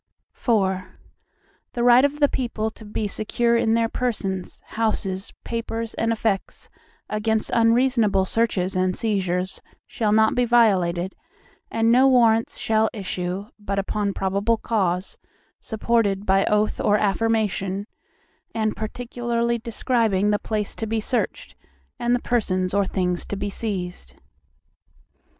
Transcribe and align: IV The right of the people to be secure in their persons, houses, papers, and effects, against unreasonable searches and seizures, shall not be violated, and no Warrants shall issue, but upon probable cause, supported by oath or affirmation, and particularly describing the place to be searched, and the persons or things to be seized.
IV 0.35 0.81
The 1.73 1.83
right 1.83 2.03
of 2.03 2.19
the 2.19 2.27
people 2.27 2.71
to 2.71 2.83
be 2.85 3.07
secure 3.07 3.55
in 3.55 3.75
their 3.75 3.87
persons, 3.87 4.59
houses, 4.69 5.31
papers, 5.43 5.93
and 5.93 6.11
effects, 6.11 6.71
against 7.07 7.51
unreasonable 7.53 8.25
searches 8.25 8.75
and 8.75 8.97
seizures, 8.97 9.61
shall 9.85 10.11
not 10.11 10.33
be 10.33 10.43
violated, 10.43 11.13
and 11.69 11.91
no 11.91 12.07
Warrants 12.07 12.57
shall 12.57 12.89
issue, 12.91 13.45
but 13.59 13.77
upon 13.77 14.15
probable 14.15 14.57
cause, 14.57 15.19
supported 15.59 16.25
by 16.25 16.45
oath 16.45 16.79
or 16.81 16.97
affirmation, 16.97 17.85
and 18.55 18.75
particularly 18.75 19.59
describing 19.59 20.31
the 20.31 20.39
place 20.39 20.73
to 20.77 20.87
be 20.87 20.99
searched, 20.99 21.53
and 21.99 22.15
the 22.15 22.19
persons 22.21 22.73
or 22.73 22.87
things 22.87 23.23
to 23.27 23.35
be 23.35 23.51
seized. 23.51 24.15